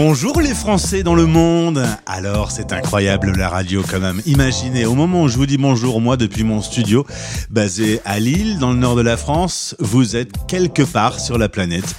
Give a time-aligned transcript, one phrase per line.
[0.00, 4.22] Bonjour les Français dans le monde Alors c'est incroyable la radio quand même.
[4.26, 7.04] Imaginez, au moment où je vous dis bonjour, moi depuis mon studio,
[7.50, 11.48] basé à Lille, dans le nord de la France, vous êtes quelque part sur la
[11.48, 11.96] planète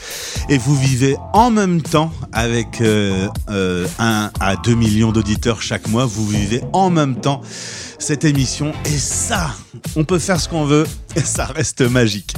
[0.48, 5.90] et vous vivez en même temps avec euh, euh, 1 à 2 millions d'auditeurs chaque
[5.90, 7.41] mois, vous vivez en même temps
[7.99, 9.52] cette émission et ça,
[9.95, 12.34] on peut faire ce qu'on veut et ça reste magique.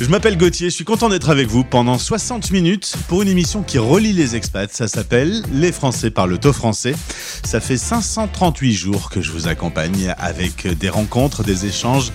[0.00, 3.62] Je m'appelle Gauthier, je suis content d'être avec vous pendant 60 minutes pour une émission
[3.62, 4.72] qui relie les expats.
[4.72, 6.94] Ça s'appelle Les Français parlent au français.
[7.42, 12.12] Ça fait 538 jours que je vous accompagne avec des rencontres, des échanges,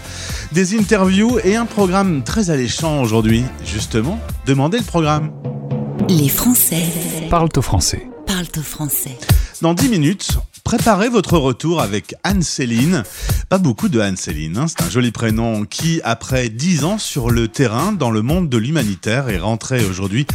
[0.54, 3.44] des interviews et un programme très alléchant aujourd'hui.
[3.66, 5.34] Justement, demandez le programme.
[6.08, 6.84] Les Français
[7.30, 8.08] Parlent au français.
[8.26, 9.18] parlent au français.
[9.62, 13.04] Dans 10 minutes, préparez votre retour avec Anne-Céline.
[13.50, 17.48] Pas beaucoup de Anne-Céline, hein, c'est un joli prénom qui, après 10 ans sur le
[17.48, 20.26] terrain dans le monde de l'humanitaire, est rentrée aujourd'hui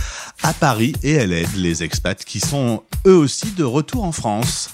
[0.43, 4.71] à Paris et elle aide les expats qui sont eux aussi de retour en France.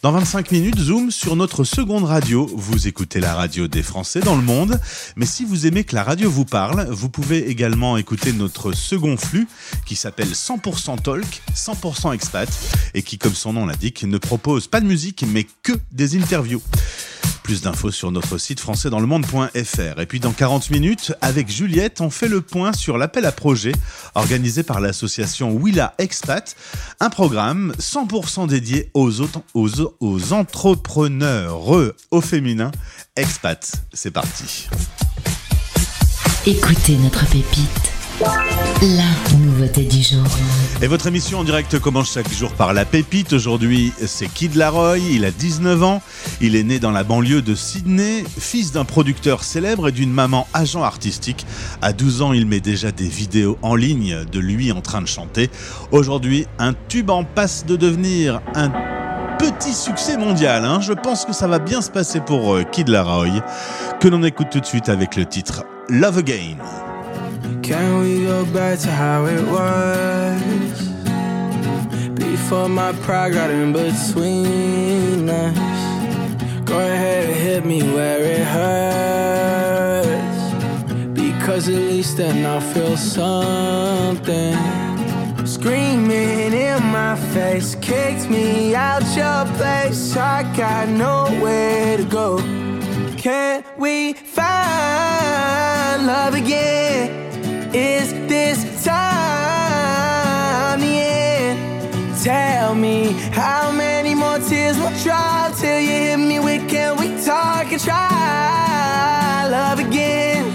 [0.00, 2.48] Dans 25 minutes, zoom sur notre seconde radio.
[2.54, 4.78] Vous écoutez la radio des Français dans le monde.
[5.16, 9.16] Mais si vous aimez que la radio vous parle, vous pouvez également écouter notre second
[9.16, 9.48] flux
[9.86, 12.48] qui s'appelle 100% Talk, 100% Expat
[12.94, 16.62] et qui, comme son nom l'indique, ne propose pas de musique mais que des interviews.
[17.42, 20.00] Plus d'infos sur notre site françaisdanslemonde.fr.
[20.00, 23.72] Et puis dans 40 minutes, avec Juliette, on fait le point sur l'appel à projet
[24.14, 26.56] organisé par l'association Willa Expat,
[27.00, 29.22] un programme 100% dédié aux,
[29.54, 29.68] aux,
[30.00, 31.68] aux entrepreneurs
[32.10, 32.70] au féminin
[33.16, 33.72] expat.
[33.92, 34.68] C'est parti.
[36.46, 37.97] Écoutez notre pépite.
[38.20, 40.24] La nouveauté du jour.
[40.82, 43.32] Et votre émission en direct commence chaque jour par La Pépite.
[43.32, 44.98] Aujourd'hui, c'est Kid Laroi.
[44.98, 46.02] Il a 19 ans.
[46.40, 50.48] Il est né dans la banlieue de Sydney, fils d'un producteur célèbre et d'une maman
[50.52, 51.46] agent artistique.
[51.80, 55.06] À 12 ans, il met déjà des vidéos en ligne de lui en train de
[55.08, 55.48] chanter.
[55.92, 58.70] Aujourd'hui, un tube en passe de devenir un
[59.38, 60.64] petit succès mondial.
[60.64, 60.80] hein.
[60.80, 63.44] Je pense que ça va bien se passer pour euh, Kid Laroi,
[64.00, 66.56] que l'on écoute tout de suite avec le titre Love Again.
[67.78, 70.88] Can we go back to how it was?
[72.18, 75.56] Before my pride got in between us.
[76.64, 80.10] Go ahead and hit me where it hurts.
[81.14, 84.56] Because at least then I'll feel something.
[85.46, 90.16] Screaming in my face, kicked me out your place.
[90.16, 92.38] I got nowhere to go.
[93.16, 97.27] Can we find love again?
[97.74, 101.58] Is this time the end?
[102.24, 107.08] Tell me how many more tears will drop till you hit me with can we
[107.22, 110.46] talk and try love again?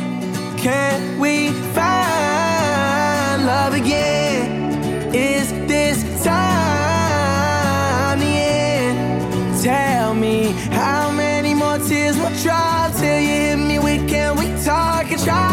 [0.58, 4.74] Can we find love again?
[5.14, 9.62] Is this time the end?
[9.62, 14.48] Tell me how many more tears will drop till you hit me with can we
[14.64, 15.53] talk and try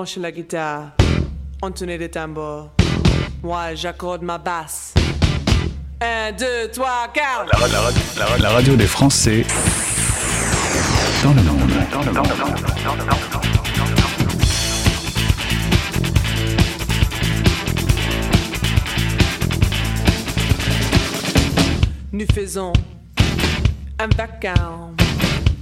[0.00, 0.92] penche la guitare,
[1.60, 2.70] on tenait des tambours.
[3.42, 4.94] Moi, j'accorde ma basse.
[6.00, 7.60] 1, 2, 3, 4.
[7.60, 9.44] La, la, la, radio des Français
[22.10, 22.72] Nous faisons
[23.98, 24.96] un vacarme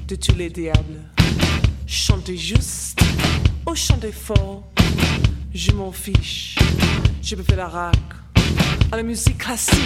[0.07, 1.03] de tous les diables.
[1.89, 3.01] Chantez juste
[3.69, 4.65] ou chantez fort,
[5.53, 6.57] je m'en fiche.
[7.23, 7.97] Je peux faire la rac
[8.91, 9.77] à la musique classique.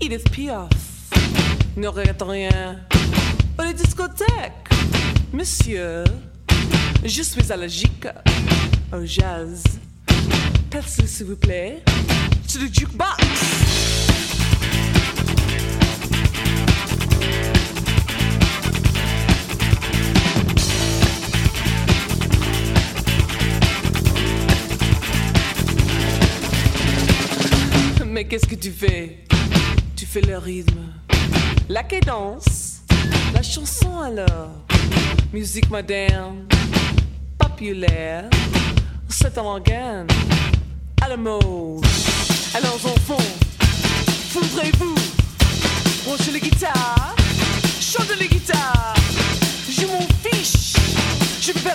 [0.00, 0.68] Edith Piaf
[1.76, 2.80] ne regrette rien.
[3.58, 4.68] Aux discothèques,
[5.32, 6.04] monsieur,
[7.04, 8.06] je suis allergique
[8.92, 9.62] au jazz.
[10.70, 11.82] Passez s'il vous plaît.
[12.52, 13.18] To the jukebox.
[28.06, 29.24] Mais qu'est-ce que tu fais?
[29.94, 30.80] Tu fais le rythme,
[31.68, 32.82] la cadence,
[33.32, 34.50] la chanson alors,
[35.32, 36.48] musique moderne,
[37.38, 38.28] populaire,
[39.08, 40.06] c'est en organe,
[41.02, 41.84] à la mode.
[42.54, 43.16] Alors enfants,
[44.34, 44.94] ouvrez-vous,
[46.04, 47.14] branchez les guitares,
[47.80, 48.94] chantez les guitares,
[49.68, 50.74] je m'en fiche,
[51.40, 51.74] je fais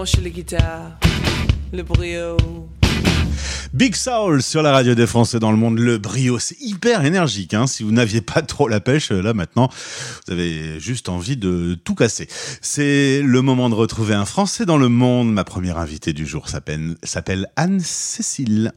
[0.00, 0.98] Branchez les guitares,
[1.74, 2.38] le brio.
[3.74, 7.52] Big Soul sur la radio des Français dans le monde, le brio, c'est hyper énergique.
[7.52, 7.66] Hein.
[7.66, 9.68] Si vous n'aviez pas trop la pêche, là maintenant,
[10.26, 12.28] vous avez juste envie de tout casser.
[12.62, 15.34] C'est le moment de retrouver un Français dans le monde.
[15.34, 18.72] Ma première invitée du jour s'appelle s'appelle Anne-Cécile.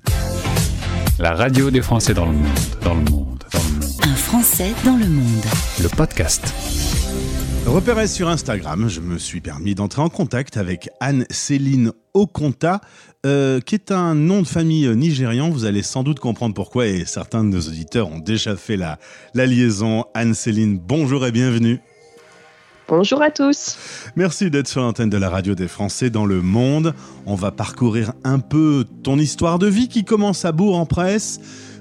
[1.20, 3.94] La radio des Français dans le monde, dans le monde, dans le monde.
[4.02, 5.46] Un Français dans le monde.
[5.82, 6.54] Le podcast.
[7.66, 12.82] Repéré sur Instagram, je me suis permis d'entrer en contact avec Anne-Céline Okonta,
[13.26, 15.50] euh, qui est un nom de famille nigérian.
[15.50, 19.00] Vous allez sans doute comprendre pourquoi et certains de nos auditeurs ont déjà fait la,
[19.34, 20.06] la liaison.
[20.14, 21.80] Anne-Céline, bonjour et bienvenue.
[22.90, 23.78] Bonjour à tous.
[24.18, 26.94] Merci d'être sur l'antenne de la radio des Français dans le monde.
[27.26, 31.40] On va parcourir un peu ton histoire de vie qui commence à Bourg-en-Presse,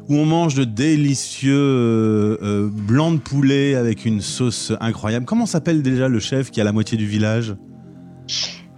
[0.08, 5.26] où on mange de délicieux euh, euh, blancs de poulet avec une sauce incroyable.
[5.26, 7.54] Comment s'appelle déjà le chef qui a la moitié du village?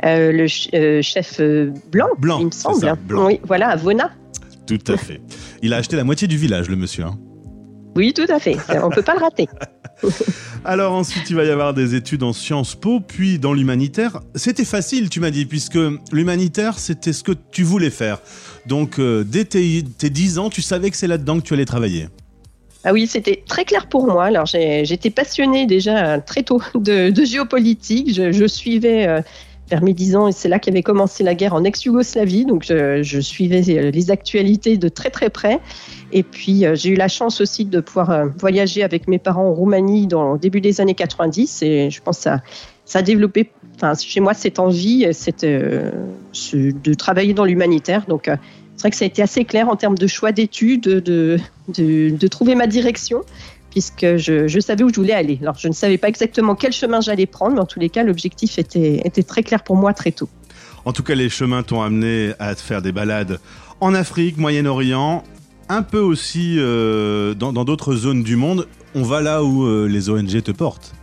[0.04, 1.40] Euh, le ch- euh, chef
[1.90, 2.80] blanc, Blanc, il me semble.
[2.80, 3.26] ça, blanc.
[3.26, 4.10] Oui, voilà, à Vona.
[4.66, 5.20] Tout à fait.
[5.62, 7.04] Il a acheté la moitié du village, le monsieur.
[7.04, 7.18] hein.
[7.96, 8.56] Oui, tout à fait.
[8.82, 9.46] On peut pas le rater.
[10.64, 14.20] Alors ensuite, il va y avoir des études en Sciences Po, puis dans l'humanitaire.
[14.34, 15.78] C'était facile, tu m'as dit, puisque
[16.10, 18.18] l'humanitaire, c'était ce que tu voulais faire.
[18.66, 21.64] Donc, euh, dès tes, tes 10 ans, tu savais que c'est là-dedans que tu allais
[21.64, 22.08] travailler.
[22.84, 24.24] Ah oui, c'était très clair pour moi.
[24.26, 28.14] Alors, j'étais passionnée déjà très tôt de, géopolitique.
[28.14, 29.20] Je, suivais euh,
[29.70, 32.44] vers mes 10 ans, et c'est là qu'avait commencé la guerre en ex-Yougoslavie.
[32.44, 35.60] Donc, je, suivais euh, les actualités de très très près.
[36.12, 40.06] Et puis, j'ai eu la chance aussi de pouvoir voyager avec mes parents en Roumanie
[40.06, 41.62] dans le début des années 90.
[41.62, 42.42] Et je pense que ça,
[42.84, 45.90] ça a développé enfin, chez moi cette envie cette, euh,
[46.52, 48.04] de travailler dans l'humanitaire.
[48.08, 48.36] Donc, euh,
[48.76, 52.26] c'est vrai que ça a été assez clair en termes de choix d'études, de, de,
[52.26, 53.22] trouver ma direction,
[53.70, 55.38] puisque je, je savais où je voulais aller.
[55.42, 58.02] Alors, je ne savais pas exactement quel chemin j'allais prendre, mais en tous les cas,
[58.02, 60.28] l'objectif était, était très clair pour moi très tôt.
[60.84, 63.38] En tout cas, les chemins t'ont amené à te faire des balades
[63.80, 65.24] en Afrique, Moyen-Orient,
[65.68, 68.66] un peu aussi euh, dans d'autres zones du monde.
[68.94, 70.94] On va là où les ONG te portent.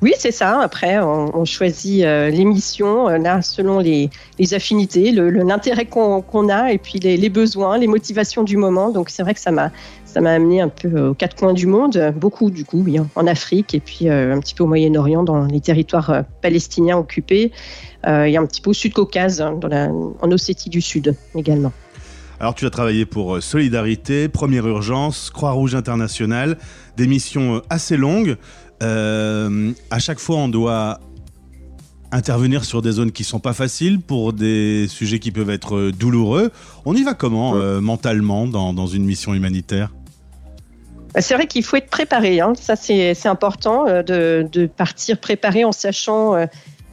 [0.00, 0.60] Oui, c'est ça.
[0.60, 4.10] Après, on, choisit euh, les missions, euh, là, selon les,
[4.52, 8.90] affinités, le- le- l'intérêt qu'on a, et puis les, besoins, les motivations du moment.
[8.90, 9.72] Donc, c'est vrai que ça m'a
[10.14, 13.80] amené un peu aux quatre coins du monde, beaucoup du coup, oui, en Afrique, et
[13.80, 17.50] puis euh, un petit peu au Moyen-Orient, dans les territoires euh, palestiniens occupés,
[18.06, 19.58] et un petit peu au Sud-Caucase, hein,
[20.22, 21.72] en Ossétie du Sud également.
[22.38, 26.56] Alors, tu as travaillé pour Solidarité, Première Urgence, Croix-Rouge Internationale,
[26.96, 28.36] des missions assez longues.
[28.82, 31.00] Euh, à chaque fois, on doit
[32.10, 35.92] intervenir sur des zones qui sont pas faciles pour des sujets qui peuvent être euh,
[35.92, 36.50] douloureux.
[36.86, 39.92] On y va comment euh, mentalement dans, dans une mission humanitaire?
[41.12, 42.40] Bah, C'est vrai qu'il faut être préparé.
[42.40, 42.54] hein.
[42.58, 46.46] Ça, c'est important de, de partir préparé en sachant euh,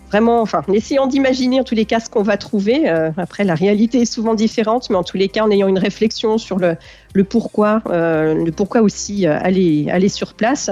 [0.10, 2.89] vraiment, enfin, en essayant d'imaginer en tous les cas ce qu'on va trouver.
[2.89, 5.80] Euh, après, la réalité est souvent différente, mais en tous les cas, en ayant une
[5.80, 6.75] réflexion sur le,
[7.13, 10.70] le pourquoi, euh, le pourquoi aussi aller, aller sur place.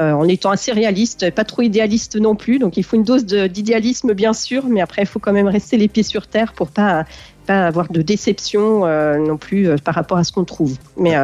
[0.00, 2.58] Euh, en étant assez réaliste, pas trop idéaliste non plus.
[2.58, 5.76] Donc il faut une dose d'idéalisme bien sûr, mais après il faut quand même rester
[5.76, 7.04] les pieds sur terre pour pas
[7.46, 10.76] pas avoir de déception euh, non plus euh, par rapport à ce qu'on trouve.
[10.96, 11.14] Mais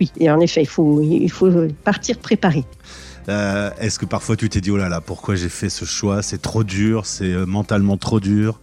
[0.00, 1.50] oui, et en effet, il faut, il faut
[1.84, 2.64] partir préparé.
[3.28, 6.22] Est-ce que parfois tu t'es dit, oh là là, pourquoi j'ai fait ce choix?
[6.22, 8.58] C'est trop dur, c'est mentalement trop dur?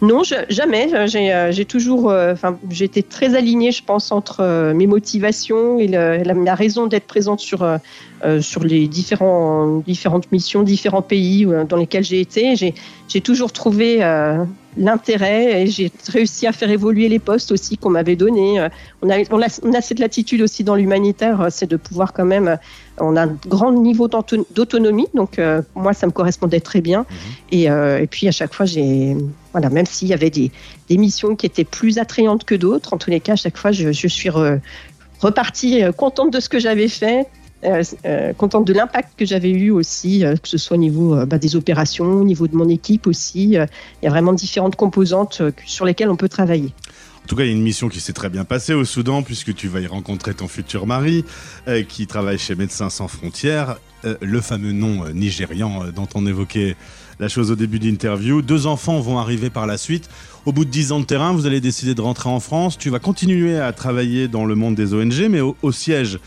[0.00, 0.88] Non, je- jamais.
[1.06, 6.22] J'ai toujours, euh, enfin, été très alignée, je pense, entre euh, mes motivations et le-
[6.24, 7.78] la, raison d'être présente sur euh,
[8.40, 12.54] sur les différents différentes missions, différents pays euh, dans lesquels j'ai été.
[12.56, 14.44] J'ai toujours trouvé euh,
[14.76, 18.60] l'intérêt et j'ai réussi à faire évoluer les postes aussi qu'on m'avait donnés.
[18.60, 18.68] Euh,
[19.02, 22.12] On a, on, a, on a cette latitude aussi dans l'humanitaire, euh, c'est de pouvoir
[22.12, 22.48] quand même.
[22.48, 22.56] euh,
[22.98, 27.04] On a un grand niveau d'auto- d'autonomie, donc euh, moi ça me correspondait très bien.
[27.50, 29.16] Et, euh, et puis à chaque fois, j'ai
[29.52, 30.50] voilà, même s'il y avait des,
[30.88, 33.72] des missions qui étaient plus attrayantes que d'autres, en tous les cas, à chaque fois,
[33.72, 34.60] je, je suis re-
[35.20, 37.26] repartie euh, contente de ce que j'avais fait.
[37.64, 41.24] Euh, euh, contente de l'impact que j'avais eu aussi, euh, que ce soit au niveau
[41.26, 43.44] bah, des opérations, au niveau de mon équipe aussi.
[43.52, 43.68] Il
[44.02, 46.72] y a vraiment différentes composantes sur lesquelles on peut travailler.
[47.24, 49.22] En tout cas, il y a une mission qui s'est très bien passée au Soudan,
[49.22, 51.24] puisque tu vas y rencontrer ton futur mari,
[51.88, 53.76] qui travaille chez Médecins Sans Frontières,
[54.20, 56.74] le fameux nom nigérian dont on évoquait
[57.20, 58.42] la chose au début d'interview.
[58.42, 60.08] Deux enfants vont arriver par la suite.
[60.46, 62.76] Au bout de dix ans de terrain, vous allez décider de rentrer en France.
[62.78, 66.18] Tu vas continuer à travailler dans le monde des ONG, mais au, au siège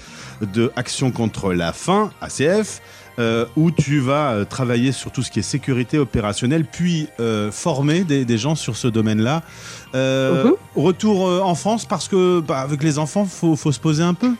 [0.53, 2.81] de Action contre la faim, ACF,
[3.19, 7.51] euh, où tu vas euh, travailler sur tout ce qui est sécurité opérationnelle, puis euh,
[7.51, 9.41] former des, des gens sur ce domaine-là.
[9.95, 10.53] Euh, Mhm.
[10.75, 14.31] Retour en France parce que bah, avec les enfants, faut, faut se poser un peu.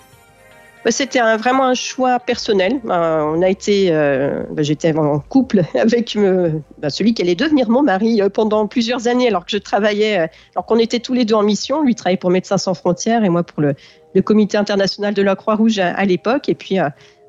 [0.86, 2.80] Bah, C'était vraiment un choix personnel.
[2.86, 7.34] Euh, on a été, euh, bah, j'étais en couple avec euh, bah, celui qui allait
[7.34, 11.13] devenir mon mari euh, pendant plusieurs années, alors que je travaillais, alors qu'on était tous
[11.13, 11.82] les deux en mission.
[11.82, 13.75] Lui travaillait pour Médecins sans frontières et moi pour le,
[14.24, 16.48] Comité international de la Croix-Rouge à, à l'époque.
[16.48, 16.77] Et puis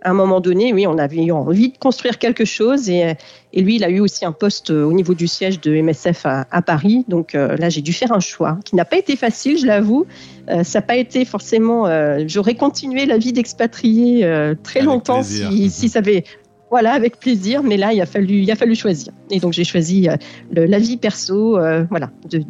[0.03, 3.15] à un moment donné, oui, on avait envie de construire quelque chose et,
[3.53, 6.47] et lui, il a eu aussi un poste au niveau du siège de MSF à,
[6.51, 7.05] à Paris.
[7.09, 10.07] Donc euh, là, j'ai dû faire un choix qui n'a pas été facile, je l'avoue.
[10.51, 11.87] Euh, ça n'a pas été forcément.
[11.87, 14.21] euh, J'aurais continué la vie d'expatrié
[14.63, 15.23] très Avec longtemps
[15.53, 16.25] si, si ça avait.
[16.71, 17.63] Voilà, avec plaisir.
[17.63, 19.13] Mais là, il a fallu, il a fallu choisir.
[19.31, 20.09] Et donc, j'ai choisi
[20.53, 21.59] le- la vie perso,
[21.91, 22.43] voilà, de,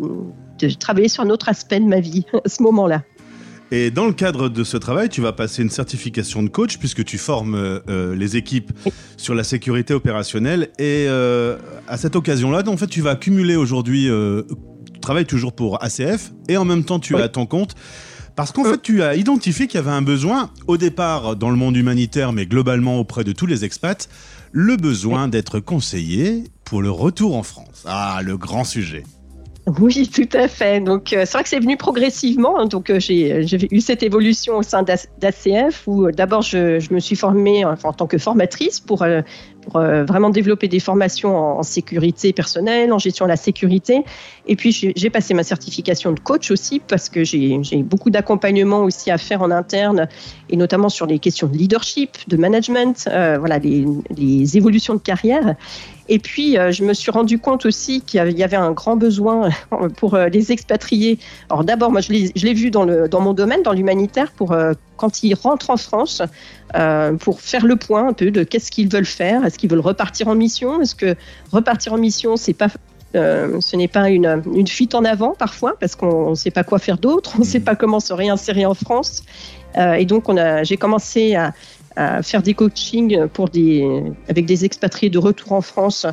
[0.58, 3.02] de travailler sur un autre aspect de ma vie à ce moment-là.
[3.72, 7.04] Et dans le cadre de ce travail, tu vas passer une certification de coach puisque
[7.04, 8.70] tu formes euh, les équipes
[9.16, 10.70] sur la sécurité opérationnelle.
[10.78, 11.56] Et euh,
[11.88, 14.42] à cette occasion-là, en fait, tu vas accumuler aujourd'hui, euh,
[14.94, 17.20] tu travailles toujours pour ACF et en même temps tu Oui.
[17.20, 17.74] es à ton compte.
[18.36, 21.56] Parce qu'en fait, tu as identifié qu'il y avait un besoin, au départ dans le
[21.56, 24.08] monde humanitaire, mais globalement auprès de tous les expats,
[24.52, 27.82] le besoin d'être conseillé pour le retour en France.
[27.86, 29.04] Ah, le grand sujet.
[29.80, 30.80] Oui, tout à fait.
[30.80, 32.60] Donc, euh, c'est vrai que c'est venu progressivement.
[32.60, 32.66] hein.
[32.66, 36.92] Donc, euh, j'ai j'ai eu cette évolution au sein d'A- d'ACF où euh, d'abord je,
[36.94, 39.22] me suis formée en tant que formatrice pour, euh,
[39.66, 44.04] pour euh, vraiment développer des formations en, sécurité personnelle, en gestion de la sécurité.
[44.46, 49.10] Et puis, j'ai passé ma certification de coach aussi parce que j'ai beaucoup d'accompagnement aussi
[49.10, 50.08] à faire en interne
[50.48, 53.84] et notamment sur les questions de leadership, de management, euh, voilà, les,
[54.16, 55.56] les évolutions de carrière.
[56.08, 59.50] Et puis, euh, je me suis rendu compte aussi qu'il y avait- un grand besoin
[59.96, 61.18] pour les expatriés.
[61.50, 64.56] Alors d'abord, moi, je l'ai vu dans, le, dans mon domaine, dans l'humanitaire, pour
[64.96, 66.22] quand ils rentrent en France,
[66.76, 69.44] euh, pour faire le point un peu de qu'est-ce qu'ils veulent faire.
[69.44, 70.80] Est-ce qu'ils veulent repartir en mission?
[70.82, 71.14] Est-ce que
[71.52, 72.68] repartir en mission, c'est pas
[73.14, 76.64] euh, ce n'est pas une, une fuite en avant parfois parce qu'on ne sait pas
[76.64, 79.22] quoi faire d'autre, on ne sait pas comment se réinsérer en France.
[79.78, 80.24] Euh, et donc,
[80.62, 81.54] j'ai commencé à,
[81.96, 86.06] à faire des coachings pour des, avec des expatriés de retour en France.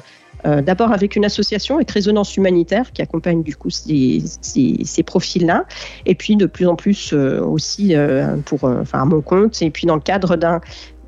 [0.46, 5.04] Euh, D'abord avec une association avec Résonance Humanitaire qui accompagne du coup ces, ces, ces
[5.04, 5.66] profils-là,
[6.06, 9.70] et puis de plus en plus euh, aussi euh, pour, enfin à mon compte, et
[9.70, 10.62] puis dans le cadre d'un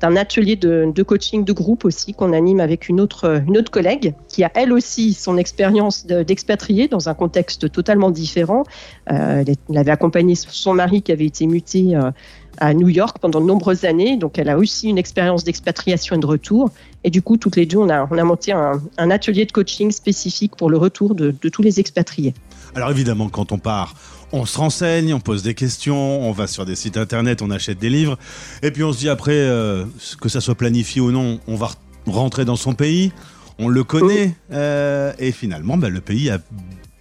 [0.06, 4.14] d'un atelier de, coaching de groupe aussi qu'on anime avec une autre, une autre collègue
[4.28, 8.64] qui a elle aussi son expérience de- d'expatriée dans un contexte totalement différent.
[9.10, 12.10] Euh, elle, avait accompagné son mari qui avait été muté euh,
[12.58, 16.18] à New York pendant de nombreuses années, donc elle a aussi une expérience d'expatriation et
[16.18, 16.70] de retour.
[17.04, 19.52] Et du coup, toutes les deux, on a, on a monté un, un atelier de
[19.52, 22.34] coaching spécifique pour le retour de, de tous les expatriés.
[22.74, 23.94] Alors évidemment, quand on part,
[24.32, 27.78] on se renseigne, on pose des questions, on va sur des sites internet, on achète
[27.78, 28.18] des livres,
[28.62, 29.84] et puis on se dit après, euh,
[30.20, 33.12] que ça soit planifié ou non, on va re- rentrer dans son pays,
[33.58, 36.38] on le connaît, euh, et finalement, bah, le pays a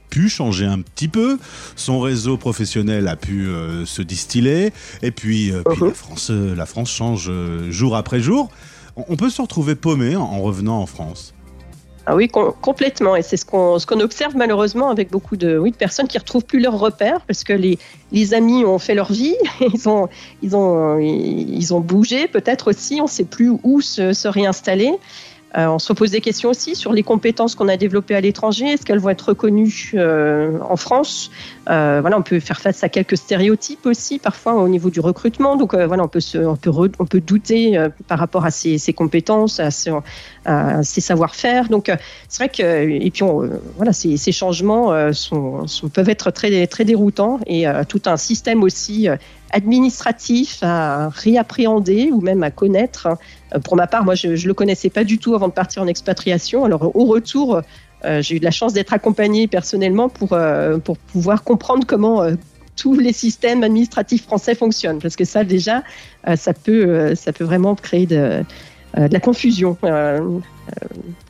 [0.10, 1.38] pu changer un petit peu,
[1.76, 5.88] son réseau professionnel a pu euh, se distiller, et puis, puis Mhm.
[5.90, 7.30] la, France, la France change
[7.70, 8.50] jour après jour.
[8.96, 11.34] On- peut se retrouver paumé en revenant en France.
[12.08, 13.16] Ah oui, com- complètement.
[13.16, 16.18] Et c'est ce qu'on ce qu'on observe malheureusement avec beaucoup de, oui, de personnes qui
[16.18, 17.80] retrouvent plus leurs repères parce que les,
[18.12, 19.36] les amis ont fait leur vie,
[19.74, 20.08] ils ont,
[20.44, 24.92] ils ont, ils ont bougé peut-être aussi, on ne sait plus où se, se réinstaller.
[25.58, 28.66] Euh, on se pose des questions aussi sur les compétences qu'on a développées à l'étranger.
[28.66, 31.32] Est-ce qu'elles vont être reconnues euh, en France?
[31.70, 35.56] Euh, Voilà, on peut faire face à quelques stéréotypes aussi parfois au niveau du recrutement.
[35.56, 39.60] Donc voilà, on peut se, on peut, on peut douter par rapport à ces, compétences,
[39.60, 41.70] à ces, savoir-faire.
[41.70, 41.92] Donc
[42.30, 43.26] c'est vrai que et puis
[43.76, 48.64] voilà, ces, ces changements sont, sont, peuvent être très très déroutants et tout un système
[48.64, 49.10] aussi
[49.56, 53.08] administratif à réappréhender ou même à connaître.
[53.54, 55.82] Euh, pour ma part, moi, je ne le connaissais pas du tout avant de partir
[55.82, 56.66] en expatriation.
[56.66, 57.62] Alors, au retour, euh,
[58.22, 62.24] j'ai eu de la chance d'être accompagnée personnellement pour, euh, pour pouvoir comprendre comment
[62.76, 65.00] tous les systèmes administratifs français fonctionnent.
[65.00, 65.84] Parce que ça, déjà,
[66.36, 68.44] ça, peut, ça peut vraiment créer de,
[68.98, 69.78] de la confusion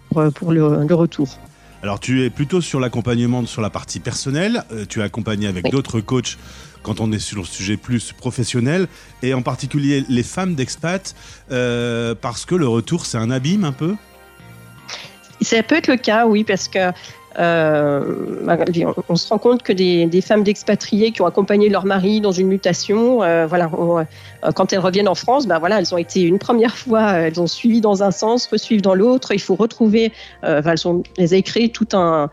[0.10, 1.38] pour, pour le, le retour.
[1.84, 6.00] Alors tu es plutôt sur l'accompagnement sur la partie personnelle, tu es accompagné avec d'autres
[6.01, 6.38] coachs
[6.82, 8.88] quand on est sur le sujet plus professionnel,
[9.24, 11.15] et en particulier les femmes d'expat,
[11.51, 13.96] euh, parce que le retour, c'est un abîme un peu?
[15.46, 16.92] Ça peut être le cas, oui, parce que
[17.38, 18.02] euh,
[19.10, 22.48] on se rend compte que des, femmes d'expatriés qui ont accompagné leur mari dans une
[22.48, 23.70] mutation, euh, voilà,
[24.56, 27.48] quand elles reviennent en France, ben voilà, elles ont été une première fois, elles ont
[27.48, 29.34] suivi dans un sens, resuivent dans l'autre.
[29.34, 32.28] Il faut retrouver, elles, ont, elles avaient créé tout un, euh,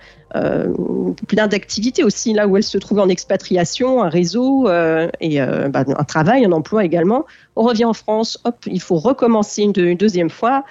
[1.29, 5.69] plein d'activités aussi là où elle se trouve en expatriation, un réseau euh, et euh,
[5.69, 7.27] bah, un travail, un emploi également.
[7.57, 10.65] On revient en France, hop, il faut recommencer une, deuxième fois.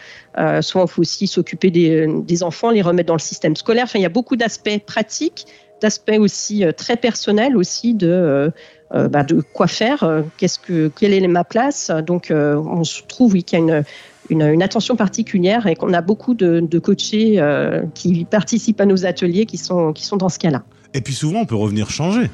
[0.62, 3.84] soit il faut aussi s'occuper des, enfants, les remettre dans le système scolaire.
[3.84, 5.46] Enfin, il y a beaucoup d'aspects pratiques,
[5.81, 8.51] d'aspects aussi très personnels aussi de
[8.93, 11.89] bah, de quoi faire, qu'est-ce que quelle est ma place.
[12.05, 13.83] Donc on se trouve oui qu'il y a une
[14.31, 19.05] une, attention particulière et qu'on a beaucoup de, de coachés euh, qui participent à nos
[19.05, 20.63] ateliers qui sont, qui sont dans ce cas-là.
[20.93, 22.29] Et puis souvent, on peut revenir changer.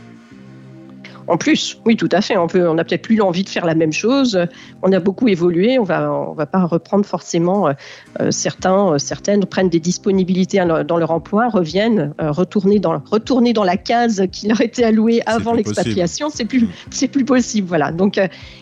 [1.28, 2.38] En plus, oui, tout à fait.
[2.38, 4.40] On peut, on a peut-être plus l'envie de faire la même chose.
[4.82, 5.78] On a beaucoup évolué.
[5.78, 7.68] On va, on va pas reprendre forcément.
[7.68, 7.74] Euh,
[8.22, 13.64] euh, certains, euh, certaines prennent des disponibilités dans leur emploi, reviennent, retourner dans, retourner dans
[13.64, 16.30] la case qui leur était allouée avant l'expatriation.
[16.30, 17.68] C'est plus, c'est plus possible.
[17.68, 17.92] Voilà.
[17.92, 18.20] Donc,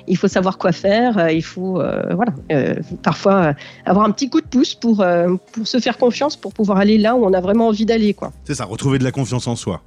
[0.08, 1.30] il faut savoir quoi faire.
[1.30, 2.34] il faut, voilà,
[3.04, 3.54] parfois
[3.86, 5.06] avoir un petit coup de pouce pour,
[5.51, 8.32] pour se faire confiance, pour pouvoir aller là où on a vraiment envie d'aller, quoi.
[8.45, 9.82] C'est ça, retrouver de la confiance en soi.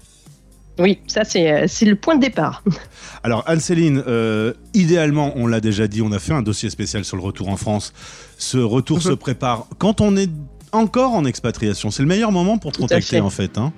[0.79, 2.62] Oui, ça c'est le point de départ.
[3.23, 7.17] Alors Anne-Céline, euh, idéalement, on l'a déjà dit, on a fait un dossier spécial sur
[7.17, 7.93] le retour en France.
[8.38, 9.17] Ce retour se mhm.
[9.17, 10.31] prépare quand on est
[10.73, 11.91] encore en expatriation.
[11.91, 13.59] C'est le meilleur moment pour te contacter en fait.
[13.59, 13.73] Hein.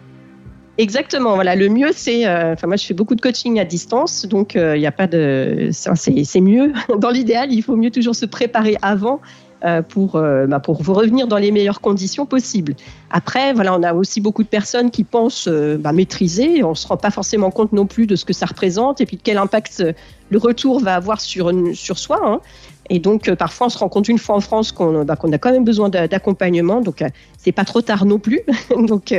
[0.79, 1.35] Exactement.
[1.35, 4.55] Voilà, le mieux c'est, euh, enfin moi je fais beaucoup de coaching à distance, donc
[4.55, 6.73] il euh, n'y a pas de, c'est mieux.
[6.99, 9.50] Dans l'idéal, il faut mieux toujours se préparer avant euh,
[9.89, 12.75] pour, euh, bah, pour vous revenir dans les meilleures conditions possibles.
[13.11, 16.65] Après, voilà, on a aussi beaucoup de personnes qui pensent euh, bah, maîtriser.
[16.65, 19.07] On ne se rend pas forcément compte non plus de ce que ça représente et
[19.07, 19.85] puis de quel impact
[20.31, 22.21] le retour va avoir sur, sur soi.
[22.25, 22.41] Hein.
[22.89, 25.53] Et donc, parfois, on se rend compte une fois en France qu'on bah, a quand
[25.53, 26.81] même besoin d'accompagnement.
[26.81, 27.05] Donc,
[27.39, 28.41] c'est pas trop tard non plus.
[28.77, 29.15] donc,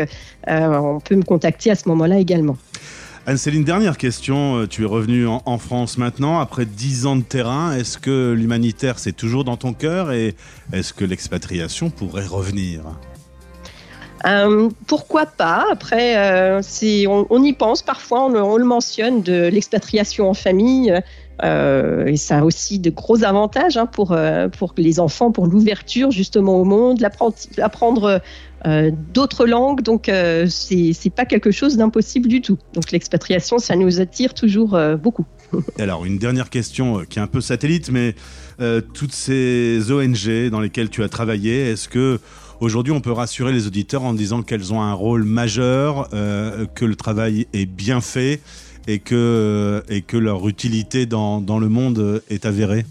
[0.48, 2.58] on peut me contacter à ce moment-là également.
[3.28, 4.58] Anne-Céline, dernière question.
[4.58, 7.72] Euh, tu es revenue en, France maintenant, après dix ans de terrain.
[7.72, 10.36] Est-ce que l'humanitaire, c'est toujours dans ton cœur et
[10.74, 12.82] est-ce que l'expatriation pourrait revenir?
[14.26, 15.66] Euh, pourquoi pas?
[15.72, 16.62] Après, euh,
[17.08, 20.92] on, y pense parfois, on, le mentionne de l'expatriation en famille.
[21.44, 24.16] et ça a aussi de gros avantages hein, pour,
[24.58, 27.08] pour les enfants, pour l'ouverture justement au monde,
[27.58, 28.20] apprendre euh,
[29.14, 29.82] d'autres langues.
[29.82, 32.58] Donc, euh, c'est pas quelque chose d'impossible du tout.
[32.74, 35.26] Donc, l'expatriation, ça nous attire toujours euh, beaucoup.
[35.80, 38.16] alors, une dernière question qui est un peu satellite, mais
[38.94, 42.20] toutes ces ONG dans lesquelles tu as travaillé, est-ce que
[42.60, 46.96] Aujourd'hui, on peut rassurer les auditeurs en disant qu'elles ont un rôle majeur, que le
[46.96, 48.40] travail est bien fait
[48.88, 52.86] et que, et que leur utilité dans, dans le monde est avérée?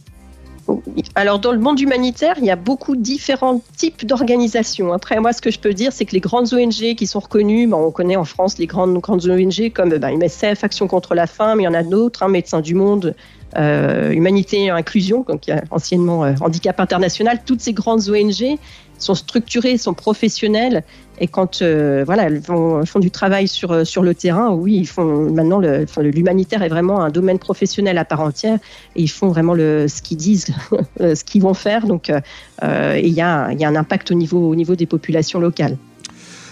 [1.14, 4.92] Alors, dans le monde humanitaire, il y a beaucoup de différents types d'organisations.
[4.92, 7.66] Après, moi, ce que je peux dire, c'est que les grandes ONG qui sont reconnues,
[7.66, 11.26] ben, on connaît en France les grandes, grandes ONG comme ben, MSF, Action contre la
[11.26, 13.14] faim, mais il y en a d'autres, hein, Médecins du Monde,
[13.56, 17.40] euh, Humanité et Inclusion, donc, anciennement euh, Handicap International.
[17.44, 18.58] Toutes ces grandes ONG
[18.98, 20.84] sont structurées, sont professionnelles
[21.20, 24.88] et quand euh, voilà, elles font, du travail sur, euh, sur le terrain, oui, ils
[24.88, 25.60] font maintenant
[25.98, 28.58] l'humanitaire est vraiment un domaine professionnel à part entière
[28.96, 30.46] et ils font vraiment le, ce qu'ils disent,
[30.98, 31.86] ce qu'ils vont faire.
[31.86, 35.40] Donc, euh, il y, a, y a un impact au niveau, au niveau des populations
[35.40, 35.76] locales.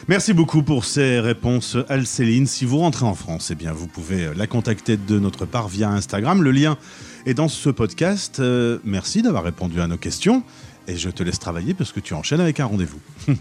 [0.06, 2.46] Merci beaucoup pour ces réponses, Alcéline.
[2.46, 5.90] Si vous rentrez en France, eh bien, vous pouvez la contacter de notre part via
[5.90, 6.42] Instagram.
[6.42, 6.76] Le lien
[7.26, 8.40] est dans ce podcast.
[8.84, 10.42] merci d'avoir répondu à nos questions.
[10.86, 13.00] Et je te laisse travailler parce que tu enchaînes avec un rendez-vous.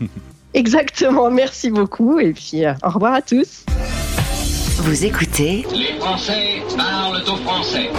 [0.58, 3.64] Exactement, merci beaucoup et puis euh, au revoir à tous.
[4.80, 7.92] Vous écoutez Les Français parlent au français.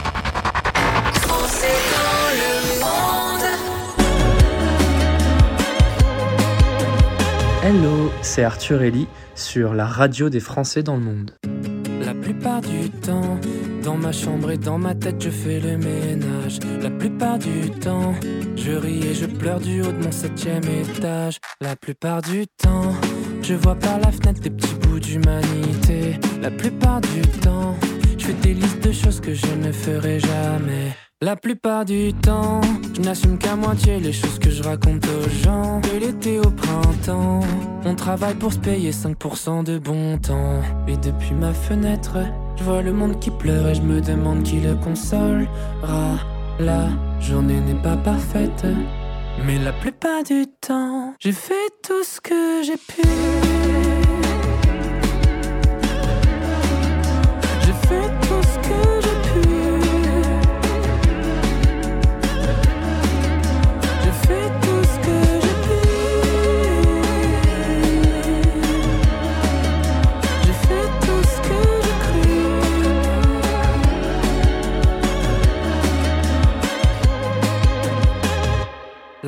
[1.21, 3.44] Français dans le monde.
[7.62, 11.31] Hello, c'est Arthur Ellie sur la radio des Français dans le monde.
[12.05, 13.38] La plupart du temps,
[13.83, 16.59] dans ma chambre et dans ma tête, je fais le ménage.
[16.83, 18.14] La plupart du temps,
[18.57, 21.38] je ris et je pleure du haut de mon septième étage.
[21.61, 22.93] La plupart du temps,
[23.43, 26.19] je vois par la fenêtre des petits bouts d'humanité.
[26.43, 27.77] La plupart du temps,
[28.19, 30.95] je fais des listes de choses que je ne ferai jamais.
[31.21, 32.61] La plupart du temps,
[32.95, 35.81] je n'assume qu'à moitié les choses que je raconte aux gens.
[35.81, 37.41] De l'été au printemps,
[37.85, 40.61] on travaille pour se payer 5% de bon temps.
[40.87, 42.19] Et depuis ma fenêtre,
[42.59, 46.18] je vois le monde qui pleure et je me demande qui le consolera.
[46.59, 46.88] La
[47.21, 48.66] journée n'est pas parfaite,
[49.47, 53.78] mais la plupart du temps, j'ai fait tout ce que j'ai pu.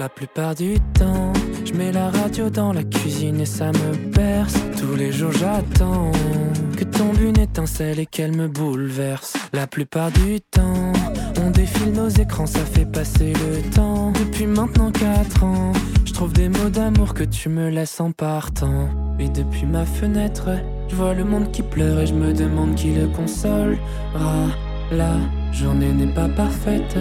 [0.01, 1.31] La plupart du temps,
[1.63, 4.55] je mets la radio dans la cuisine et ça me berce.
[4.81, 6.11] Tous les jours j'attends
[6.75, 9.37] que tombe une étincelle et qu'elle me bouleverse.
[9.53, 10.95] La plupart du temps,
[11.45, 14.13] on défile nos écrans, ça fait passer le temps.
[14.13, 15.73] Depuis maintenant 4 ans,
[16.07, 18.89] je trouve des mots d'amour que tu me laisses en partant.
[19.19, 20.49] Et depuis ma fenêtre,
[20.89, 24.47] je vois le monde qui pleure et je me demande qui le consolera.
[24.93, 25.19] La
[25.53, 26.97] journée n'est pas parfaite.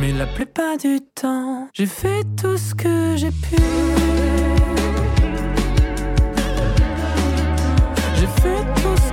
[0.00, 3.56] Mais la plupart du temps, j'ai fait tout ce que j'ai pu.
[8.16, 9.11] J'ai fait tout ce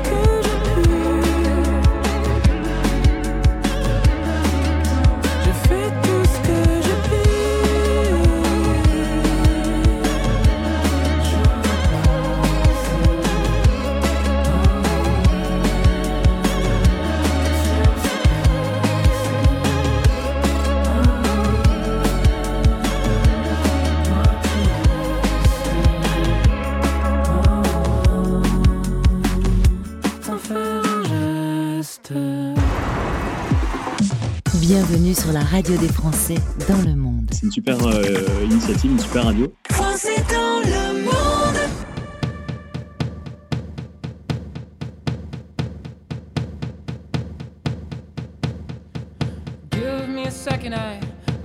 [34.89, 36.33] Bienvenue sur la radio des Français
[36.67, 37.29] dans le monde.
[37.31, 38.01] C'est une super euh,
[38.43, 39.53] initiative, une super radio.
[39.69, 41.69] Français dans le monde
[49.71, 50.99] Give me a second, I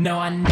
[0.00, 0.49] No, I.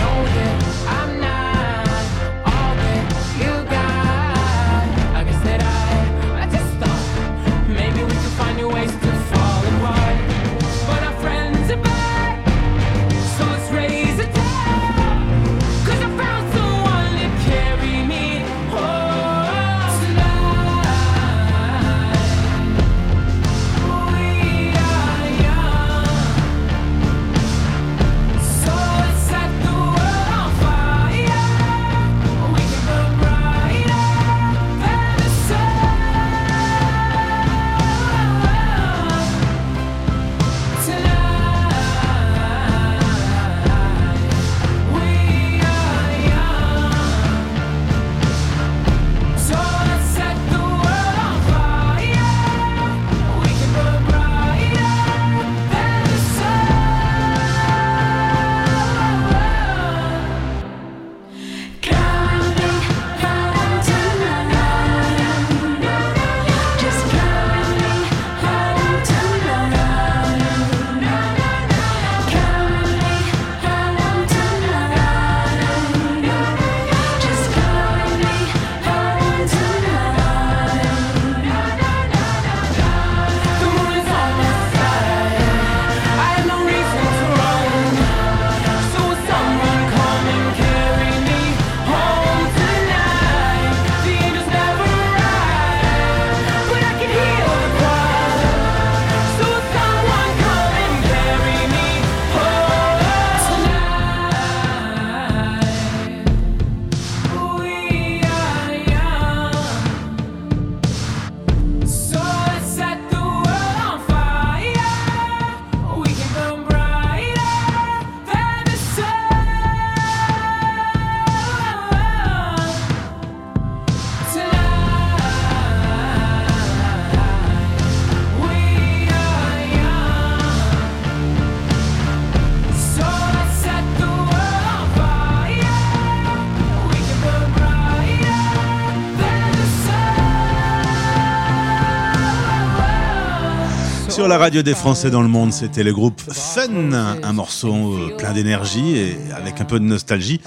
[144.29, 148.35] La radio des Français dans le monde, c'était le groupe Fun, un morceau euh, plein
[148.35, 150.43] d'énergie et avec un peu de nostalgie.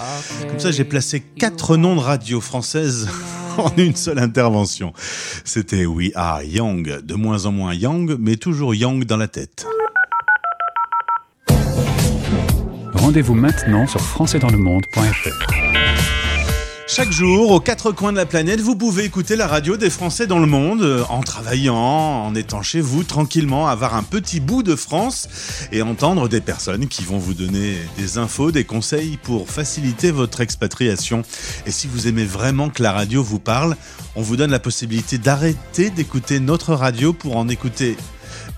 [0.48, 3.10] Comme ça, j'ai placé quatre noms de radio françaises
[3.58, 4.94] en une seule intervention.
[5.46, 9.66] C'était We Are Young, de moins en moins young, mais toujours young dans la tête.
[12.94, 15.71] Rendez-vous maintenant sur françaisdanslemonde.fr.
[16.94, 20.28] Chaque jour, aux quatre coins de la planète, vous pouvez écouter la radio des Français
[20.28, 24.62] dans le monde, euh, en travaillant, en étant chez vous tranquillement, avoir un petit bout
[24.62, 25.30] de France
[25.72, 30.42] et entendre des personnes qui vont vous donner des infos, des conseils pour faciliter votre
[30.42, 31.22] expatriation.
[31.66, 33.78] Et si vous aimez vraiment que la radio vous parle,
[34.18, 37.96] on vous donne la possibilité d'arrêter d'écouter notre radio pour en écouter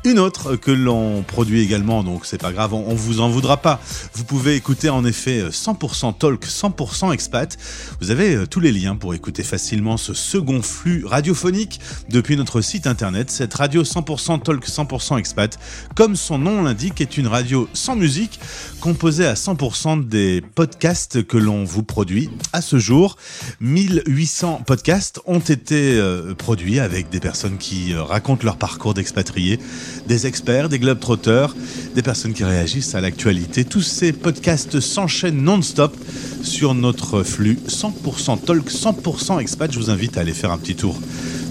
[0.06, 3.80] une autre que l'on produit également, donc c'est pas grave, on, vous en voudra pas.
[4.14, 7.58] Vous pouvez écouter en effet 100% talk, 100% expat.
[8.02, 12.62] Vous avez euh, tous les liens pour écouter facilement ce second flux radiophonique depuis notre
[12.62, 13.32] site internet.
[13.32, 15.58] Cette radio 100% talk, 100% expat,
[15.96, 18.40] comme son nom l'indique, est une radio sans musique,
[18.82, 22.30] composée à 100% des podcasts que l'on vous produit.
[22.52, 23.16] À ce jour,
[23.62, 29.60] 1800 podcasts ont été euh, produits avec des personnes qui euh, racontent leur parcours d'expatriés
[30.08, 31.56] des experts, des globetrotters,
[31.96, 33.66] des personnes qui réagissent à l'actualité.
[33.66, 35.96] Tous ces podcasts s'enchaînent non-stop
[36.44, 39.72] sur notre flux 100% talk, 100% expat.
[39.72, 41.00] Je vous invite à aller faire un petit tour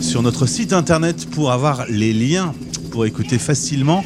[0.01, 2.55] sur notre site internet pour avoir les liens
[2.91, 4.05] pour écouter facilement.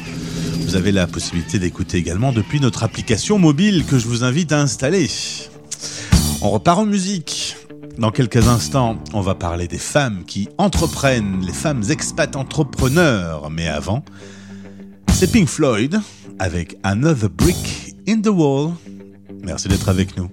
[0.61, 4.61] Vous avez la possibilité d'écouter également depuis notre application mobile que je vous invite à
[4.61, 5.09] installer.
[6.41, 7.55] On repart en musique.
[7.97, 13.49] Dans quelques instants, on va parler des femmes qui entreprennent, les femmes expats entrepreneurs.
[13.49, 14.03] Mais avant,
[15.13, 15.99] c'est Pink Floyd
[16.37, 18.73] avec Another Brick in the Wall.
[19.43, 20.29] Merci d'être avec nous.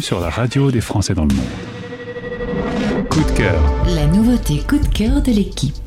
[0.00, 3.06] Sur la radio des Français dans le monde.
[3.08, 3.60] Coup de cœur.
[3.94, 5.85] La nouveauté coup de cœur de l'équipe.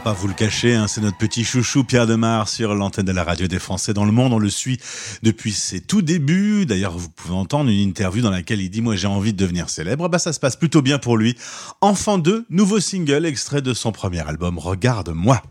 [0.00, 3.12] Va pas vous le cacher, hein, c'est notre petit chouchou Pierre Demar sur l'antenne de
[3.12, 4.32] la radio des Français dans le monde.
[4.32, 4.78] On le suit
[5.22, 6.64] depuis ses tout débuts.
[6.64, 9.68] D'ailleurs, vous pouvez entendre une interview dans laquelle il dit Moi, j'ai envie de devenir
[9.68, 10.08] célèbre.
[10.08, 11.36] Bah, ça se passe plutôt bien pour lui.
[11.82, 15.42] Enfant 2, nouveau single, extrait de son premier album Regarde-moi.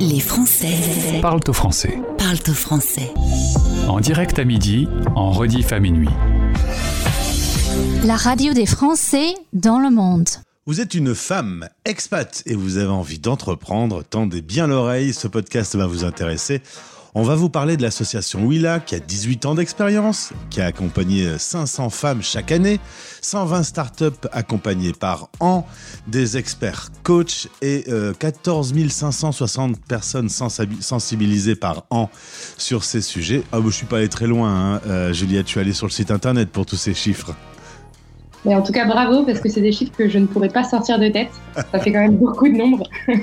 [0.00, 2.00] Les Français Parle au français.
[2.18, 3.12] parlent au français.
[3.88, 6.08] En direct à midi, en rediff à minuit.
[8.04, 10.28] La radio des Français dans le monde.
[10.66, 15.76] Vous êtes une femme expat et vous avez envie d'entreprendre, tendez bien l'oreille, ce podcast
[15.76, 16.62] va vous intéresser.
[17.14, 21.38] On va vous parler de l'association Willa qui a 18 ans d'expérience, qui a accompagné
[21.38, 22.80] 500 femmes chaque année,
[23.20, 25.66] 120 startups accompagnées par an,
[26.06, 32.08] des experts coachs et euh, 14 560 personnes sensibilisées par an
[32.56, 33.42] sur ces sujets.
[33.52, 34.80] Ah, bah, je suis pas allé très loin, hein.
[34.86, 37.34] Euh, Juliette, je suis allé sur le site internet pour tous ces chiffres.
[38.44, 40.64] Mais en tout cas, bravo, parce que c'est des chiffres que je ne pourrais pas
[40.64, 41.30] sortir de tête.
[41.72, 42.88] Ça fait quand même beaucoup de nombres.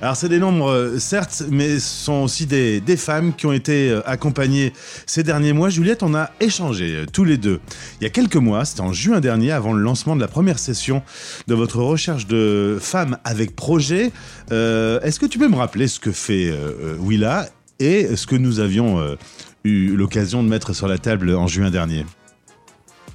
[0.00, 3.52] Alors c'est des nombres, euh, certes, mais ce sont aussi des, des femmes qui ont
[3.52, 4.72] été euh, accompagnées
[5.06, 5.70] ces derniers mois.
[5.70, 7.58] Juliette, on a échangé euh, tous les deux.
[8.00, 10.60] Il y a quelques mois, c'était en juin dernier, avant le lancement de la première
[10.60, 11.02] session
[11.48, 14.12] de votre recherche de femmes avec projet.
[14.52, 17.48] Euh, Est-ce que tu peux me rappeler ce que fait euh, Willa
[17.80, 19.16] et ce que nous avions euh,
[19.64, 22.06] eu l'occasion de mettre sur la table en juin dernier?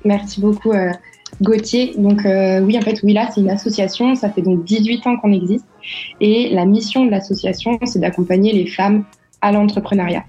[0.04, 0.74] Merci beaucoup,
[1.42, 1.94] Gauthier.
[1.98, 4.16] Donc, euh, oui, en fait, Willa, c'est une association.
[4.16, 5.66] Ça fait donc 18 ans qu'on existe.
[6.22, 9.04] Et la mission de l'association, c'est d'accompagner les femmes
[9.42, 10.24] à l'entrepreneuriat.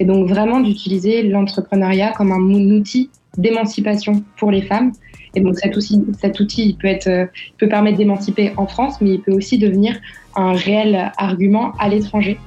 [0.00, 4.92] Et donc, vraiment d'utiliser l'entrepreneuriat comme un outil d'émancipation pour les femmes.
[5.34, 7.26] Et donc, cet outil, cet outil il peut, être, euh,
[7.58, 9.98] peut permettre d'émanciper en France, mais il peut aussi devenir
[10.36, 12.38] un réel argument à l'étranger.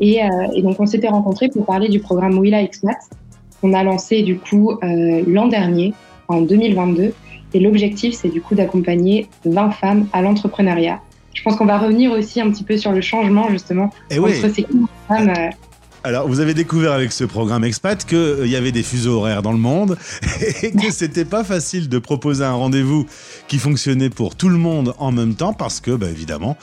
[0.00, 2.96] Et, euh, et donc, on s'était rencontrés pour parler du programme Willa Expat
[3.62, 5.94] qu'on a lancé du coup euh, l'an dernier,
[6.28, 7.14] en 2022.
[7.54, 11.00] Et l'objectif, c'est du coup d'accompagner 20 femmes à l'entrepreneuriat.
[11.34, 14.28] Je pense qu'on va revenir aussi un petit peu sur le changement justement Eh entre
[14.28, 14.52] oui.
[14.54, 14.66] ces
[15.08, 15.28] femmes.
[15.30, 15.50] euh,
[16.04, 19.52] Alors, vous avez découvert avec ce programme Expat qu'il y avait des fuseaux horaires dans
[19.52, 19.96] le monde
[20.62, 23.06] et que c'était pas facile de proposer un rendez-vous
[23.48, 26.56] qui fonctionnait pour tout le monde en même temps parce que, bah, évidemment,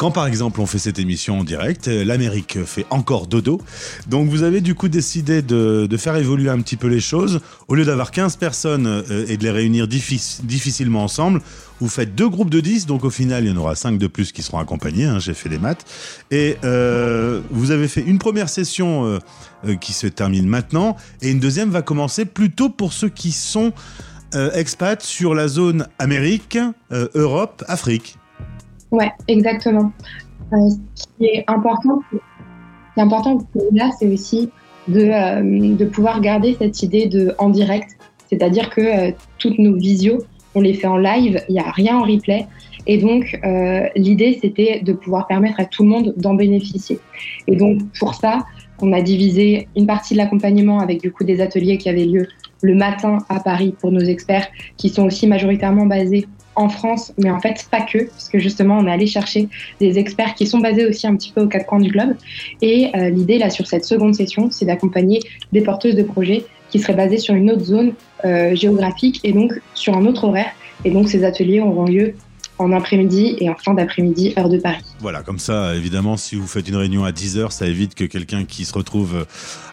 [0.00, 3.60] Quand par exemple on fait cette émission en direct, euh, l'Amérique fait encore dodo.
[4.06, 7.42] Donc vous avez du coup décidé de, faire évoluer un petit peu les choses.
[7.68, 11.42] Au lieu d'avoir 15 personnes euh, et de les réunir diffic- difficilement ensemble,
[11.80, 14.06] vous faites deux groupes de 10, donc au final il y en aura 5 de
[14.06, 15.84] plus qui seront accompagnés, hein, j'ai fait les maths.
[16.30, 19.20] Et euh, vous avez fait une première session
[19.82, 23.74] qui se termine maintenant, et une deuxième va commencer plutôt pour ceux qui sont
[24.54, 26.58] expats sur la zone Amérique,
[27.14, 28.16] Europe, Afrique.
[28.90, 29.92] Ouais, exactement.
[30.52, 32.20] Euh, ce qui est important, ce qui
[32.96, 33.38] est important
[33.72, 34.50] là, c'est aussi
[34.88, 37.96] de, euh, de pouvoir garder cette idée de en direct,
[38.28, 40.18] c'est-à-dire que euh, toutes nos visios,
[40.54, 42.46] on les fait en live, il n'y a rien en replay,
[42.88, 43.38] et donc
[43.94, 46.98] l'idée c'était de pouvoir permettre à tout le monde d'en bénéficier.
[47.46, 48.46] Et donc pour ça,
[48.82, 52.26] on a divisé une partie de l'accompagnement avec du coup des ateliers qui avaient lieu
[52.62, 56.26] le matin à Paris pour nos experts, qui sont aussi majoritairement basés
[56.60, 59.48] en France, mais en fait pas que, parce que justement on est allé chercher
[59.80, 62.14] des experts qui sont basés aussi un petit peu aux quatre coins du globe.
[62.60, 65.20] Et euh, l'idée là sur cette seconde session, c'est d'accompagner
[65.52, 67.94] des porteuses de projets qui seraient basées sur une autre zone
[68.24, 70.50] euh, géographique et donc sur un autre horaire.
[70.84, 72.14] Et donc ces ateliers auront lieu
[72.60, 74.84] en après-midi et en fin d'après-midi, heure de Paris.
[75.00, 78.44] Voilà, comme ça, évidemment, si vous faites une réunion à 10h, ça évite que quelqu'un
[78.44, 79.24] qui se retrouve euh,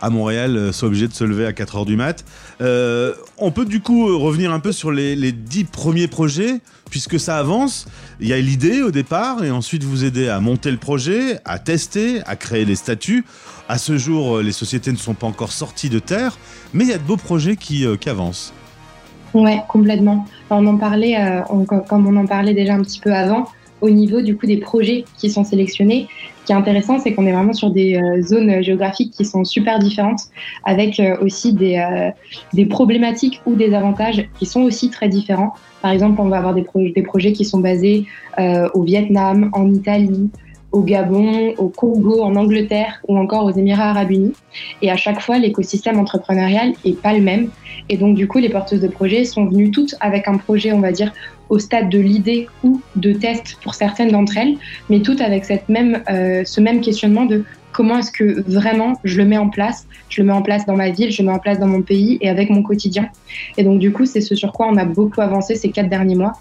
[0.01, 2.23] à Montréal euh, soit obligé de se lever à 4h du mat.
[2.61, 7.19] Euh, on peut du coup revenir un peu sur les, les 10 premiers projets, puisque
[7.19, 7.87] ça avance.
[8.21, 11.59] Il y a l'idée au départ, et ensuite vous aidez à monter le projet, à
[11.59, 13.25] tester, à créer les statuts.
[13.67, 16.37] À ce jour, les sociétés ne sont pas encore sorties de terre,
[16.73, 18.53] mais il y a de beaux projets qui avancent.
[19.37, 20.25] Ouais, complètement.
[20.49, 21.41] On en parlait, euh,
[21.87, 23.45] comme on en parlait déjà un petit peu avant,
[23.81, 26.07] au niveau du coup des projets qui sont sélectionnés.
[26.39, 29.43] Ce qui est intéressant, c'est qu'on est vraiment sur des euh, zones géographiques qui sont
[29.43, 30.21] super différentes,
[30.63, 31.79] avec euh, aussi des,
[32.67, 35.53] problématiques ou des avantages qui sont aussi très différents.
[35.83, 38.05] Par exemple, on va avoir des, pro- des projets qui sont basés
[38.73, 40.29] au Vietnam, en Italie,
[40.77, 44.33] au Gabon, au Congo, en Angleterre ou encore aux Émirats arabes unis.
[44.83, 47.49] Et à chaque fois, l'écosystème entrepreneurial est pas le même.
[47.89, 50.79] Et donc, du coup, les porteuses de projets sont venues toutes avec un projet, on
[50.79, 51.11] va dire,
[51.49, 54.55] au stade de l'idée ou de test pour certaines d'entre elles,
[54.89, 57.43] mais toutes avec euh, ce même questionnement de
[57.77, 60.75] comment est-ce que vraiment je le mets en place, je le mets en place dans
[60.75, 63.07] ma ville, je le mets en place dans mon pays et avec mon quotidien.
[63.55, 66.15] Et donc, du coup, c'est ce sur quoi on a beaucoup avancé ces quatre derniers
[66.15, 66.33] mois.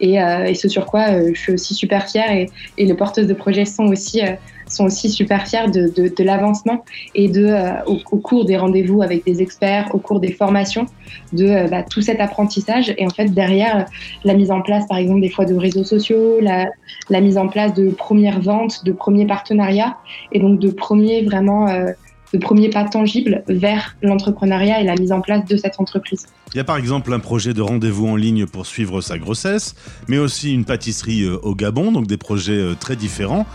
[0.00, 3.28] Et, euh, ce sur quoi euh, je suis aussi super fière et, et les porteuses
[3.28, 4.32] de projets sont aussi, euh,
[4.72, 8.56] sont aussi super fières de, de, de l'avancement et de, euh, au, au, cours des
[8.56, 10.86] rendez-vous avec des experts, au cours des formations,
[11.32, 12.94] de euh, bah, tout cet apprentissage.
[12.98, 13.86] Et en fait, derrière,
[14.24, 16.66] la mise en place, par exemple, des fois de réseaux sociaux, la,
[17.08, 19.96] la mise en place de premières ventes, de premiers partenariats
[20.32, 21.66] et donc de premiers vraiment.
[22.32, 26.26] De premiers pas tangibles vers l'entrepreneuriat et la mise en place de cette entreprise.
[26.52, 29.76] Il y a par exemple un projet de rendez-vous en ligne pour suivre sa grossesse,
[30.08, 33.46] mais aussi une pâtisserie euh, au Gabon, donc des projets euh, très différents.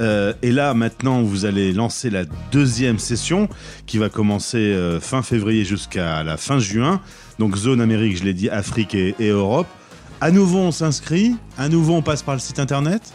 [0.00, 3.48] Euh, et là, maintenant, vous allez lancer la deuxième session
[3.86, 7.00] qui va commencer fin février jusqu'à la fin juin.
[7.38, 9.66] Donc zone Amérique, je l'ai dit, Afrique et Europe.
[10.20, 11.36] À nouveau, on s'inscrit.
[11.58, 13.12] À nouveau, on passe par le site internet.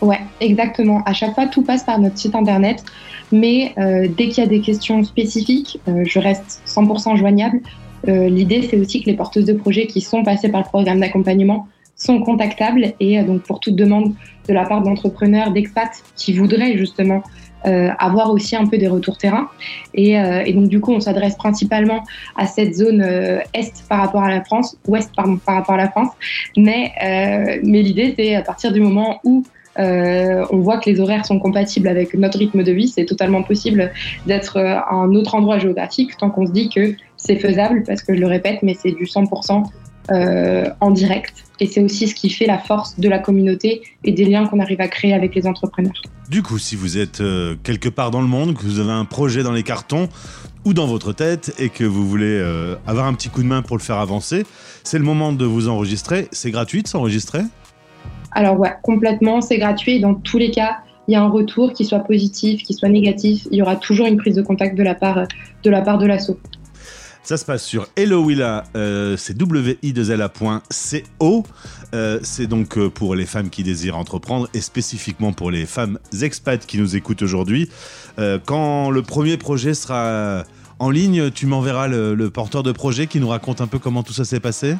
[0.00, 1.02] Ouais, exactement.
[1.04, 2.84] À chaque fois, tout passe par notre site internet.
[3.32, 7.60] Mais euh, dès qu'il y a des questions spécifiques, euh, je reste 100% joignable.
[8.08, 11.00] Euh, L'idée, c'est aussi que les porteuses de projets qui sont passées par le programme
[11.00, 11.66] d'accompagnement
[11.98, 12.94] sont contactables.
[13.00, 14.14] Et euh, donc, pour toute demande
[14.48, 17.22] de la part d'entrepreneurs, d'expats qui voudraient justement
[17.66, 19.48] euh, avoir aussi un peu des retours terrain.
[19.92, 22.04] Et, euh, et donc, du coup, on s'adresse principalement
[22.36, 25.26] à cette zone est par rapport à la France, ouest par
[25.56, 26.12] rapport à la France.
[26.56, 26.92] Mais,
[27.64, 29.42] mais l'idée, c'est à partir du moment où
[29.78, 32.88] euh, on voit que les horaires sont compatibles avec notre rythme de vie.
[32.88, 33.92] C'est totalement possible
[34.26, 38.02] d'être euh, à un autre endroit géographique tant qu'on se dit que c'est faisable, parce
[38.02, 39.64] que je le répète, mais c'est du 100%
[40.10, 41.44] euh, en direct.
[41.60, 44.60] Et c'est aussi ce qui fait la force de la communauté et des liens qu'on
[44.60, 46.00] arrive à créer avec les entrepreneurs.
[46.28, 47.22] Du coup, si vous êtes
[47.62, 50.08] quelque part dans le monde, que vous avez un projet dans les cartons
[50.64, 52.40] ou dans votre tête et que vous voulez
[52.86, 54.44] avoir un petit coup de main pour le faire avancer,
[54.84, 56.28] c'est le moment de vous enregistrer.
[56.30, 57.40] C'est gratuit de s'enregistrer?
[58.32, 60.00] Alors ouais, complètement, c'est gratuit.
[60.00, 63.48] Dans tous les cas, il y a un retour, qui soit positif, qui soit négatif.
[63.50, 65.26] Il y aura toujours une prise de contact de la part
[65.62, 66.38] de la l'asso.
[67.22, 71.44] Ça se passe sur Helloilla, euh, c'est wi2la.co.
[71.94, 75.98] Euh, c'est donc euh, pour les femmes qui désirent entreprendre et spécifiquement pour les femmes
[76.22, 77.68] expats qui nous écoutent aujourd'hui.
[78.18, 80.44] Euh, quand le premier projet sera
[80.78, 84.02] en ligne, tu m'enverras le, le porteur de projet qui nous raconte un peu comment
[84.02, 84.76] tout ça s'est passé?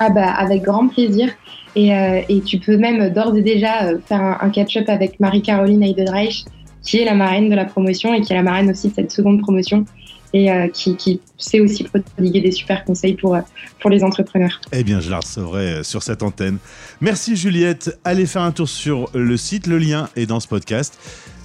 [0.00, 1.28] Ah bah avec grand plaisir.
[1.76, 5.82] Et, euh, et tu peux même d'ores et déjà euh, faire un, catch-up avec Marie-Caroline
[5.84, 6.44] Heidenreich,
[6.82, 9.12] qui est la marraine de la promotion et qui est la marraine aussi de cette
[9.12, 9.84] seconde promotion.
[10.32, 13.36] et euh, qui, qui, sait aussi prodiguer des super conseils pour,
[13.80, 14.60] pour les entrepreneurs.
[14.72, 16.58] Eh bien, je la recevrai sur cette antenne.
[17.00, 17.98] Merci Juliette.
[18.04, 20.98] Allez faire un tour sur le site, le lien est dans ce podcast.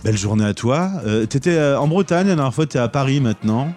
[0.04, 0.92] Belle journée à toi.
[1.06, 3.74] Euh, tu étais en Bretagne, la dernière fois, tu es à Paris maintenant.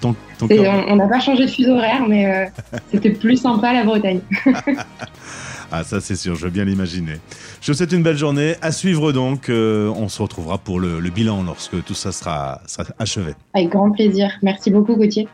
[0.00, 2.50] Ton, on n'a pas changé de fuseau horaire, mais
[2.92, 4.20] c'était plus sympa la Bretagne.
[5.70, 7.20] Ah, ça c'est sûr, je veux bien l'imaginer.
[7.60, 8.54] Je vous souhaite une belle journée.
[8.62, 9.50] À suivre donc.
[9.50, 13.34] Euh, on se retrouvera pour le, bilan lorsque tout ça sera, sera achevé.
[13.52, 14.30] Avec grand plaisir.
[14.42, 15.28] Merci beaucoup, Gauthier.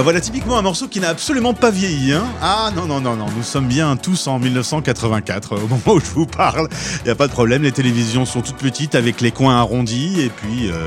[0.00, 2.14] Bah voilà typiquement un morceau qui n'a absolument pas vieilli.
[2.14, 6.00] Hein ah non, non, non, non, nous sommes bien tous en 1984 au moment où
[6.00, 6.70] je vous parle.
[7.00, 10.22] Il n'y a pas de problème, les télévisions sont toutes petites avec les coins arrondis
[10.22, 10.70] et puis...
[10.70, 10.86] Euh,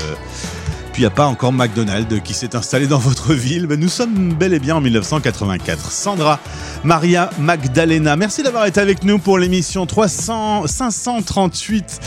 [0.94, 3.66] Puis il n'y a pas encore McDonald's qui s'est installé dans votre ville.
[3.68, 5.90] Mais nous sommes bel et bien en 1984.
[5.90, 6.38] Sandra
[6.84, 12.00] Maria Magdalena, merci d'avoir été avec nous pour l'émission 300 538.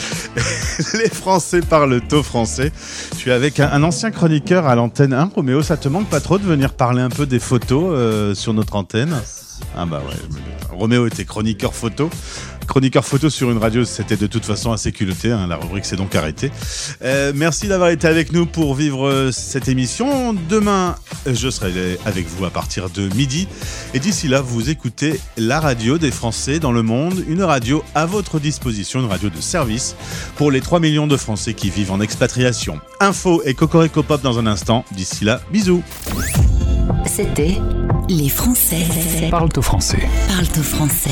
[0.93, 2.71] Les Français parlent au français.
[3.11, 5.31] Je suis avec un, ancien chroniqueur à l'antenne 1.
[5.35, 8.53] Roméo, ça te manque pas trop de venir parler un peu des photos euh, sur
[8.53, 9.17] notre antenne?
[9.75, 10.15] Ah bah ouais.
[10.71, 12.09] Roméo était chroniqueur photo.
[12.67, 15.31] Chroniqueur photo sur une radio, c'était de toute façon assez culotté.
[15.31, 16.51] hein, la rubrique s'est donc arrêtée.
[17.01, 20.33] Euh, merci d'avoir été avec nous pour vivre euh, cette émission.
[20.49, 20.95] Demain,
[21.25, 23.47] je serai avec vous à partir de midi.
[23.93, 28.05] Et d'ici là, vous écoutez la radio des Français dans le monde, une radio à
[28.05, 29.95] votre disposition, une radio de service
[30.35, 32.79] pour les 3 millions de Français qui vivent en expatriation.
[32.99, 34.83] Info et Cocorico Pop dans un instant.
[34.91, 35.83] D'ici là, bisous.
[37.05, 37.57] C'était
[38.09, 38.85] Les Français
[39.31, 40.07] Parle au français.
[40.27, 41.11] parlent au français.